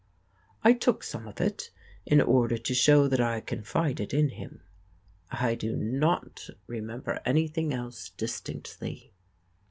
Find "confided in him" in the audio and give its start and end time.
3.39-4.61